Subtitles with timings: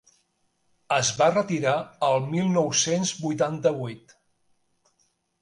[0.95, 1.73] Es va retirar
[2.07, 4.19] el mil nou-cents vuitanta-vuit.